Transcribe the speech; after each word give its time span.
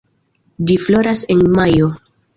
Ĝi 0.71 0.77
floras 0.85 1.23
en 1.37 1.45
majo. 1.59 1.91